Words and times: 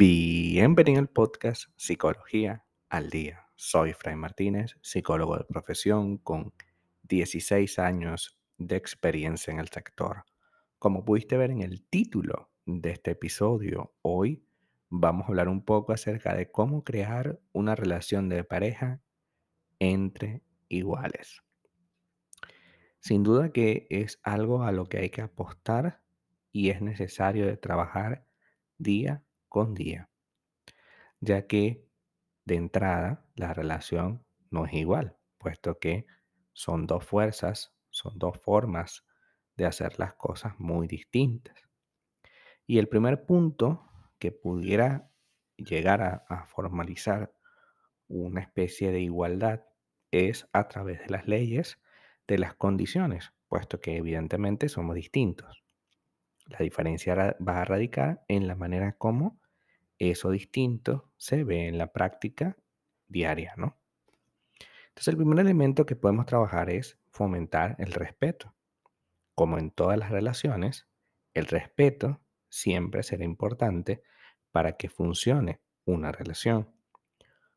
Bienvenido 0.00 1.00
al 1.00 1.08
podcast 1.08 1.70
Psicología 1.74 2.64
al 2.88 3.10
Día. 3.10 3.48
Soy 3.56 3.94
Fray 3.94 4.14
Martínez, 4.14 4.76
psicólogo 4.80 5.36
de 5.36 5.42
profesión 5.42 6.18
con 6.18 6.54
16 7.02 7.80
años 7.80 8.38
de 8.58 8.76
experiencia 8.76 9.52
en 9.52 9.58
el 9.58 9.66
sector. 9.66 10.24
Como 10.78 11.04
pudiste 11.04 11.36
ver 11.36 11.50
en 11.50 11.62
el 11.62 11.82
título 11.82 12.48
de 12.64 12.92
este 12.92 13.10
episodio, 13.10 13.92
hoy 14.02 14.44
vamos 14.88 15.24
a 15.24 15.30
hablar 15.30 15.48
un 15.48 15.64
poco 15.64 15.92
acerca 15.92 16.32
de 16.32 16.48
cómo 16.48 16.84
crear 16.84 17.40
una 17.50 17.74
relación 17.74 18.28
de 18.28 18.44
pareja 18.44 19.00
entre 19.80 20.44
iguales. 20.68 21.42
Sin 23.00 23.24
duda 23.24 23.50
que 23.50 23.88
es 23.90 24.20
algo 24.22 24.62
a 24.62 24.70
lo 24.70 24.86
que 24.86 24.98
hay 24.98 25.10
que 25.10 25.22
apostar 25.22 26.02
y 26.52 26.70
es 26.70 26.82
necesario 26.82 27.46
de 27.46 27.56
trabajar 27.56 28.28
día 28.78 29.24
con 29.48 29.74
día, 29.74 30.08
ya 31.20 31.46
que 31.46 31.86
de 32.44 32.56
entrada 32.56 33.24
la 33.34 33.54
relación 33.54 34.24
no 34.50 34.66
es 34.66 34.72
igual, 34.74 35.16
puesto 35.38 35.78
que 35.78 36.06
son 36.52 36.86
dos 36.86 37.04
fuerzas, 37.04 37.74
son 37.90 38.18
dos 38.18 38.38
formas 38.38 39.04
de 39.56 39.66
hacer 39.66 39.98
las 39.98 40.14
cosas 40.14 40.54
muy 40.58 40.86
distintas. 40.86 41.56
Y 42.66 42.78
el 42.78 42.88
primer 42.88 43.26
punto 43.26 43.90
que 44.18 44.32
pudiera 44.32 45.10
llegar 45.56 46.02
a, 46.02 46.24
a 46.28 46.46
formalizar 46.46 47.34
una 48.08 48.40
especie 48.40 48.90
de 48.90 49.00
igualdad 49.00 49.64
es 50.10 50.48
a 50.52 50.68
través 50.68 51.00
de 51.00 51.08
las 51.08 51.26
leyes 51.28 51.78
de 52.26 52.38
las 52.38 52.54
condiciones, 52.54 53.32
puesto 53.48 53.80
que 53.80 53.96
evidentemente 53.96 54.68
somos 54.68 54.94
distintos. 54.94 55.64
La 56.48 56.58
diferencia 56.58 57.36
va 57.46 57.60
a 57.60 57.64
radicar 57.64 58.24
en 58.28 58.46
la 58.48 58.54
manera 58.54 58.92
como 58.92 59.40
eso 59.98 60.30
distinto 60.30 61.10
se 61.16 61.44
ve 61.44 61.66
en 61.66 61.76
la 61.76 61.92
práctica 61.92 62.56
diaria, 63.08 63.54
¿no? 63.56 63.76
Entonces, 64.88 65.08
el 65.08 65.16
primer 65.16 65.38
elemento 65.40 65.86
que 65.86 65.96
podemos 65.96 66.26
trabajar 66.26 66.70
es 66.70 66.98
fomentar 67.10 67.76
el 67.78 67.92
respeto. 67.92 68.54
Como 69.34 69.58
en 69.58 69.70
todas 69.70 69.98
las 69.98 70.10
relaciones, 70.10 70.88
el 71.34 71.46
respeto 71.46 72.20
siempre 72.48 73.02
será 73.02 73.24
importante 73.24 74.02
para 74.50 74.76
que 74.76 74.88
funcione 74.88 75.60
una 75.84 76.10
relación. 76.12 76.68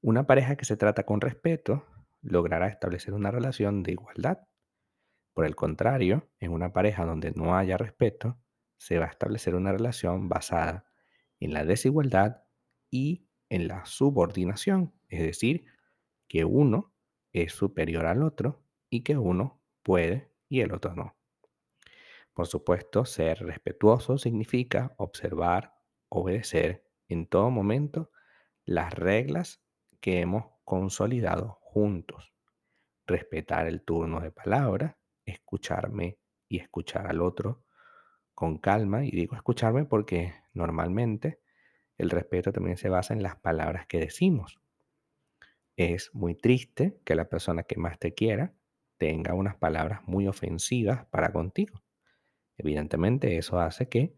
Una 0.00 0.26
pareja 0.26 0.56
que 0.56 0.64
se 0.64 0.76
trata 0.76 1.04
con 1.04 1.20
respeto 1.20 1.86
logrará 2.22 2.68
establecer 2.68 3.14
una 3.14 3.30
relación 3.30 3.82
de 3.82 3.92
igualdad. 3.92 4.40
Por 5.32 5.46
el 5.46 5.56
contrario, 5.56 6.28
en 6.40 6.52
una 6.52 6.72
pareja 6.72 7.04
donde 7.04 7.32
no 7.32 7.56
haya 7.56 7.76
respeto, 7.76 8.38
se 8.82 8.98
va 8.98 9.04
a 9.04 9.10
establecer 9.10 9.54
una 9.54 9.70
relación 9.70 10.28
basada 10.28 10.84
en 11.38 11.54
la 11.54 11.64
desigualdad 11.64 12.42
y 12.90 13.28
en 13.48 13.68
la 13.68 13.86
subordinación, 13.86 14.92
es 15.08 15.22
decir, 15.22 15.66
que 16.26 16.44
uno 16.44 16.92
es 17.32 17.52
superior 17.52 18.06
al 18.06 18.24
otro 18.24 18.64
y 18.90 19.04
que 19.04 19.16
uno 19.16 19.62
puede 19.84 20.32
y 20.48 20.62
el 20.62 20.72
otro 20.72 20.96
no. 20.96 21.16
Por 22.34 22.48
supuesto, 22.48 23.04
ser 23.04 23.38
respetuoso 23.46 24.18
significa 24.18 24.94
observar, 24.96 25.74
obedecer 26.08 26.84
en 27.06 27.28
todo 27.28 27.50
momento 27.50 28.10
las 28.64 28.92
reglas 28.94 29.62
que 30.00 30.18
hemos 30.18 30.46
consolidado 30.64 31.60
juntos. 31.60 32.34
Respetar 33.06 33.68
el 33.68 33.82
turno 33.82 34.20
de 34.20 34.32
palabra, 34.32 34.98
escucharme 35.24 36.18
y 36.48 36.58
escuchar 36.58 37.06
al 37.06 37.20
otro 37.20 37.62
con 38.34 38.58
calma. 38.58 39.04
Y 39.04 39.10
digo 39.10 39.36
escucharme 39.36 39.84
porque 39.84 40.34
normalmente 40.54 41.40
el 41.98 42.10
respeto 42.10 42.52
también 42.52 42.76
se 42.76 42.88
basa 42.88 43.14
en 43.14 43.22
las 43.22 43.36
palabras 43.36 43.86
que 43.86 43.98
decimos. 43.98 44.60
Es 45.76 46.14
muy 46.14 46.34
triste 46.34 46.98
que 47.04 47.14
la 47.14 47.28
persona 47.28 47.62
que 47.62 47.76
más 47.76 47.98
te 47.98 48.14
quiera 48.14 48.54
tenga 48.98 49.34
unas 49.34 49.56
palabras 49.56 50.00
muy 50.06 50.26
ofensivas 50.28 51.06
para 51.06 51.32
contigo. 51.32 51.82
Evidentemente 52.56 53.38
eso 53.38 53.58
hace 53.58 53.88
que 53.88 54.14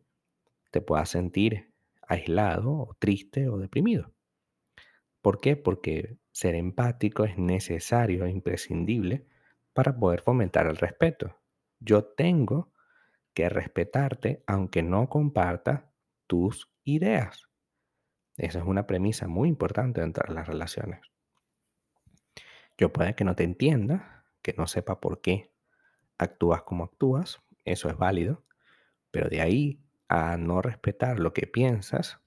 te 0.71 0.81
puedas 0.81 1.09
sentir 1.09 1.73
aislado 2.03 2.73
o 2.73 2.97
triste 2.99 3.49
o 3.49 3.59
deprimido. 3.59 4.13
¿Por 5.23 5.41
qué? 5.41 5.57
Porque 5.57 6.19
ser 6.33 6.55
empático 6.55 7.25
es 7.25 7.39
necesario 7.39 8.27
e 8.27 8.31
imprescindible 8.31 9.27
para 9.73 9.97
poder 9.97 10.21
fomentar 10.21 10.67
el 10.67 10.77
respeto. 10.77 11.39
Yo 11.81 12.05
tengo 12.05 12.74
que 13.35 13.49
respetarte 13.49 14.43
aunque 14.47 14.83
no 14.83 15.09
comparta 15.09 15.91
tus 16.27 16.71
ideas. 16.85 17.49
Esa 18.37 18.61
es 18.61 18.65
una 18.65 18.87
premisa 18.87 19.29
muy 19.29 19.49
importante 19.49 20.01
dentro 20.01 20.25
de 20.27 20.35
las 20.35 20.47
relaciones. 20.47 21.01
Yo 22.77 22.93
puede 22.93 23.15
que 23.15 23.25
no 23.25 23.37
te 23.37 23.45
entienda, 23.45 24.25
que 24.43 24.55
no 24.57 24.67
sepa 24.67 25.01
por 25.01 25.21
qué 25.21 25.53
actúas 26.19 26.63
como 26.63 26.85
actúas, 26.85 27.43
eso 27.65 27.89
es 27.89 27.97
válido, 27.97 28.45
pero 29.11 29.29
de 29.29 29.41
ahí 29.41 29.81
a 30.09 30.37
no 30.37 30.61
respetar 30.63 31.21
lo 31.21 31.33
que 31.33 31.47
piensas 31.47 32.21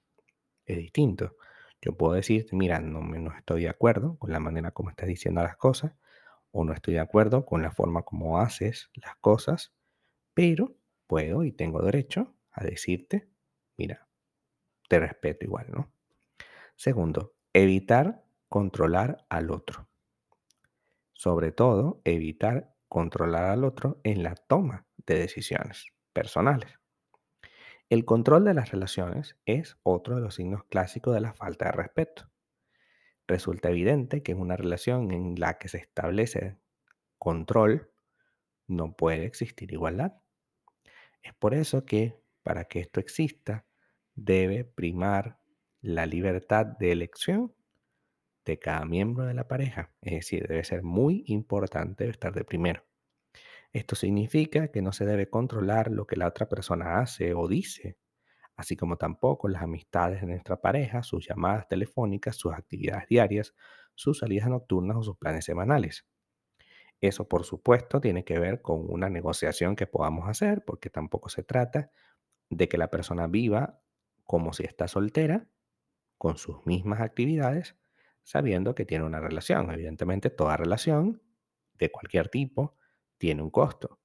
es 0.64 0.76
distinto. 0.76 1.36
Yo 1.80 1.96
puedo 1.96 2.14
decirte, 2.14 2.56
mira, 2.56 2.80
no, 2.80 3.00
no 3.00 3.36
estoy 3.36 3.62
de 3.62 3.68
acuerdo 3.68 4.16
con 4.18 4.32
la 4.32 4.40
manera 4.40 4.72
como 4.72 4.90
estás 4.90 5.08
diciendo 5.08 5.42
las 5.42 5.56
cosas, 5.56 5.92
o 6.50 6.64
no 6.64 6.72
estoy 6.72 6.94
de 6.94 7.00
acuerdo 7.00 7.44
con 7.44 7.62
la 7.62 7.70
forma 7.70 8.02
como 8.02 8.38
haces 8.38 8.90
las 8.94 9.16
cosas, 9.16 9.72
pero 10.34 10.77
puedo 11.08 11.42
y 11.42 11.50
tengo 11.50 11.82
derecho 11.82 12.36
a 12.52 12.62
decirte, 12.62 13.28
mira, 13.76 14.06
te 14.88 15.00
respeto 15.00 15.44
igual, 15.44 15.66
¿no? 15.70 15.92
Segundo, 16.76 17.34
evitar 17.52 18.24
controlar 18.48 19.26
al 19.28 19.50
otro. 19.50 19.88
Sobre 21.12 21.50
todo, 21.50 22.00
evitar 22.04 22.76
controlar 22.88 23.46
al 23.46 23.64
otro 23.64 24.00
en 24.04 24.22
la 24.22 24.36
toma 24.36 24.86
de 25.06 25.18
decisiones 25.18 25.86
personales. 26.12 26.78
El 27.90 28.04
control 28.04 28.44
de 28.44 28.54
las 28.54 28.70
relaciones 28.70 29.36
es 29.46 29.78
otro 29.82 30.14
de 30.14 30.20
los 30.20 30.34
signos 30.34 30.64
clásicos 30.64 31.14
de 31.14 31.20
la 31.20 31.32
falta 31.32 31.66
de 31.66 31.72
respeto. 31.72 32.30
Resulta 33.26 33.70
evidente 33.70 34.22
que 34.22 34.32
en 34.32 34.40
una 34.40 34.56
relación 34.56 35.10
en 35.10 35.40
la 35.40 35.58
que 35.58 35.68
se 35.68 35.78
establece 35.78 36.58
control 37.18 37.90
no 38.66 38.94
puede 38.94 39.24
existir 39.24 39.72
igualdad. 39.72 40.14
Es 41.22 41.34
por 41.34 41.54
eso 41.54 41.84
que 41.84 42.22
para 42.42 42.64
que 42.64 42.80
esto 42.80 43.00
exista 43.00 43.66
debe 44.14 44.64
primar 44.64 45.40
la 45.80 46.06
libertad 46.06 46.66
de 46.66 46.92
elección 46.92 47.54
de 48.44 48.58
cada 48.58 48.84
miembro 48.84 49.26
de 49.26 49.34
la 49.34 49.46
pareja. 49.46 49.92
Es 50.00 50.14
decir, 50.14 50.46
debe 50.48 50.64
ser 50.64 50.82
muy 50.82 51.24
importante 51.26 52.08
estar 52.08 52.32
de 52.32 52.44
primero. 52.44 52.84
Esto 53.72 53.94
significa 53.94 54.68
que 54.68 54.80
no 54.80 54.92
se 54.92 55.04
debe 55.04 55.28
controlar 55.28 55.90
lo 55.90 56.06
que 56.06 56.16
la 56.16 56.26
otra 56.26 56.48
persona 56.48 57.00
hace 57.00 57.34
o 57.34 57.46
dice, 57.46 57.98
así 58.56 58.76
como 58.76 58.96
tampoco 58.96 59.48
las 59.48 59.62
amistades 59.62 60.22
de 60.22 60.26
nuestra 60.26 60.60
pareja, 60.60 61.02
sus 61.02 61.28
llamadas 61.28 61.68
telefónicas, 61.68 62.36
sus 62.36 62.54
actividades 62.54 63.06
diarias, 63.08 63.54
sus 63.94 64.18
salidas 64.18 64.48
nocturnas 64.48 64.96
o 64.96 65.02
sus 65.02 65.18
planes 65.18 65.44
semanales. 65.44 66.06
Eso, 67.00 67.28
por 67.28 67.44
supuesto, 67.44 68.00
tiene 68.00 68.24
que 68.24 68.38
ver 68.38 68.60
con 68.60 68.90
una 68.90 69.08
negociación 69.08 69.76
que 69.76 69.86
podamos 69.86 70.28
hacer, 70.28 70.64
porque 70.64 70.90
tampoco 70.90 71.28
se 71.28 71.42
trata 71.42 71.90
de 72.50 72.68
que 72.68 72.78
la 72.78 72.90
persona 72.90 73.26
viva 73.26 73.80
como 74.24 74.52
si 74.52 74.64
está 74.64 74.88
soltera, 74.88 75.48
con 76.18 76.36
sus 76.36 76.66
mismas 76.66 77.00
actividades, 77.00 77.76
sabiendo 78.24 78.74
que 78.74 78.84
tiene 78.84 79.04
una 79.04 79.20
relación. 79.20 79.70
Evidentemente, 79.70 80.28
toda 80.28 80.56
relación 80.56 81.22
de 81.74 81.90
cualquier 81.90 82.28
tipo 82.28 82.76
tiene 83.16 83.42
un 83.42 83.50
costo. 83.50 84.00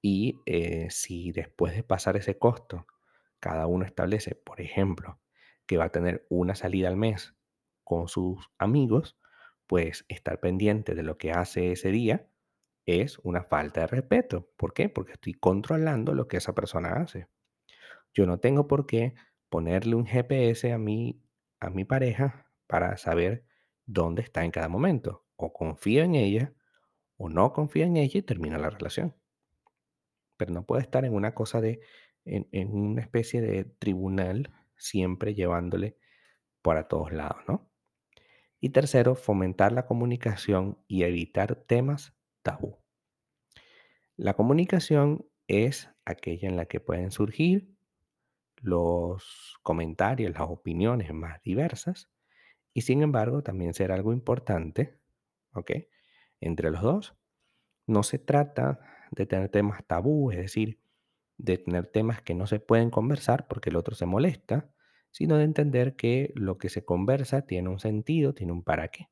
Y 0.00 0.40
eh, 0.46 0.88
si 0.90 1.32
después 1.32 1.74
de 1.74 1.82
pasar 1.82 2.16
ese 2.16 2.38
costo, 2.38 2.86
cada 3.40 3.66
uno 3.66 3.84
establece, 3.84 4.34
por 4.34 4.60
ejemplo, 4.60 5.20
que 5.66 5.76
va 5.76 5.84
a 5.84 5.92
tener 5.92 6.26
una 6.30 6.54
salida 6.54 6.88
al 6.88 6.96
mes 6.96 7.34
con 7.82 8.08
sus 8.08 8.50
amigos, 8.58 9.18
pues 9.66 10.04
estar 10.08 10.40
pendiente 10.40 10.94
de 10.94 11.02
lo 11.02 11.18
que 11.18 11.32
hace 11.32 11.72
ese 11.72 11.90
día 11.90 12.28
es 12.86 13.18
una 13.20 13.44
falta 13.44 13.82
de 13.82 13.86
respeto. 13.86 14.50
¿Por 14.56 14.74
qué? 14.74 14.88
Porque 14.88 15.12
estoy 15.12 15.34
controlando 15.34 16.14
lo 16.14 16.28
que 16.28 16.36
esa 16.36 16.54
persona 16.54 16.90
hace. 16.94 17.28
Yo 18.12 18.26
no 18.26 18.38
tengo 18.38 18.68
por 18.68 18.86
qué 18.86 19.14
ponerle 19.48 19.94
un 19.96 20.06
GPS 20.06 20.72
a 20.72 20.78
mi, 20.78 21.22
a 21.60 21.70
mi 21.70 21.84
pareja 21.84 22.52
para 22.66 22.96
saber 22.96 23.44
dónde 23.86 24.22
está 24.22 24.44
en 24.44 24.50
cada 24.50 24.68
momento. 24.68 25.26
O 25.36 25.52
confío 25.52 26.04
en 26.04 26.14
ella 26.14 26.52
o 27.16 27.28
no 27.28 27.52
confío 27.52 27.84
en 27.84 27.96
ella 27.96 28.18
y 28.18 28.22
termina 28.22 28.58
la 28.58 28.70
relación. 28.70 29.16
Pero 30.36 30.52
no 30.52 30.66
puede 30.66 30.82
estar 30.82 31.04
en 31.04 31.14
una 31.14 31.34
cosa 31.34 31.60
de, 31.60 31.80
en 32.24 32.74
una 32.74 33.02
especie 33.02 33.40
de 33.40 33.64
tribunal, 33.64 34.52
siempre 34.76 35.34
llevándole 35.34 35.96
para 36.62 36.88
todos 36.88 37.12
lados, 37.12 37.42
¿no? 37.46 37.70
Tercero, 38.74 39.14
fomentar 39.14 39.70
la 39.70 39.86
comunicación 39.86 40.82
y 40.88 41.04
evitar 41.04 41.54
temas 41.54 42.12
tabú. 42.42 42.80
La 44.16 44.34
comunicación 44.34 45.28
es 45.46 45.90
aquella 46.04 46.48
en 46.48 46.56
la 46.56 46.66
que 46.66 46.80
pueden 46.80 47.12
surgir 47.12 47.72
los 48.56 49.60
comentarios, 49.62 50.32
las 50.32 50.48
opiniones 50.48 51.14
más 51.14 51.40
diversas 51.44 52.10
y 52.72 52.80
sin 52.80 53.02
embargo 53.02 53.44
también 53.44 53.74
será 53.74 53.94
algo 53.94 54.12
importante, 54.12 54.98
¿ok? 55.52 55.70
Entre 56.40 56.72
los 56.72 56.82
dos, 56.82 57.16
no 57.86 58.02
se 58.02 58.18
trata 58.18 58.80
de 59.12 59.24
tener 59.24 59.50
temas 59.50 59.86
tabú, 59.86 60.32
es 60.32 60.38
decir, 60.38 60.80
de 61.38 61.58
tener 61.58 61.86
temas 61.86 62.22
que 62.22 62.34
no 62.34 62.48
se 62.48 62.58
pueden 62.58 62.90
conversar 62.90 63.46
porque 63.46 63.70
el 63.70 63.76
otro 63.76 63.94
se 63.94 64.06
molesta, 64.06 64.68
sino 65.14 65.36
de 65.36 65.44
entender 65.44 65.94
que 65.94 66.32
lo 66.34 66.58
que 66.58 66.68
se 66.68 66.84
conversa 66.84 67.42
tiene 67.42 67.68
un 67.68 67.78
sentido, 67.78 68.34
tiene 68.34 68.50
un 68.50 68.64
para 68.64 68.88
qué. 68.88 69.10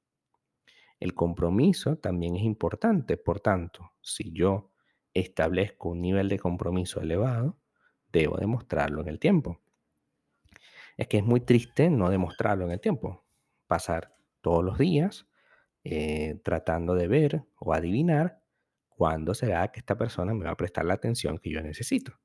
El 0.99 1.15
compromiso 1.15 1.97
también 1.97 2.35
es 2.35 2.43
importante, 2.43 3.17
por 3.17 3.39
tanto, 3.39 3.93
si 4.01 4.33
yo 4.33 4.73
establezco 5.15 5.91
un 5.91 6.01
nivel 6.01 6.29
de 6.29 6.41
compromiso 6.41 7.01
elevado, 7.01 7.57
debo 8.11 8.37
demostrarlo 8.37 9.01
en 9.01 9.09
el 9.11 9.21
tiempo. 9.21 9.61
Es 10.97 11.07
que 11.07 11.19
es 11.19 11.25
muy 11.25 11.41
triste 11.41 11.89
no 11.89 12.11
demostrarlo 12.11 12.65
en 12.65 12.73
el 12.73 12.81
tiempo, 12.81 13.25
pasar 13.69 14.13
todos 14.41 14.65
los 14.65 14.79
días 14.79 15.29
eh, 15.85 16.41
tratando 16.43 16.97
de 16.97 17.07
ver 17.07 17.45
o 17.55 17.75
adivinar 17.75 18.43
cuándo 18.89 19.35
será 19.35 19.71
que 19.71 19.79
esta 19.79 19.97
persona 19.97 20.35
me 20.35 20.47
va 20.47 20.51
a 20.51 20.57
prestar 20.57 20.85
la 20.85 20.95
atención 20.95 21.39
que 21.39 21.53
yo 21.53 21.63
necesito. 21.63 22.19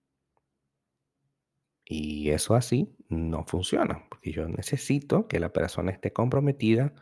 Y 1.89 2.31
eso 2.31 2.55
así 2.55 2.93
no 3.07 3.45
funciona, 3.45 4.05
porque 4.09 4.33
yo 4.33 4.49
necesito 4.49 5.29
que 5.29 5.39
la 5.39 5.53
persona 5.53 5.91
esté 5.91 6.11
comprometida 6.11 6.93